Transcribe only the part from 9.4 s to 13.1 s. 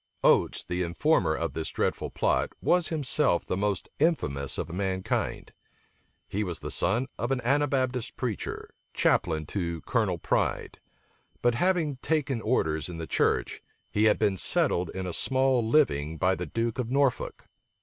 to Colonel Pride; but having taken orders in the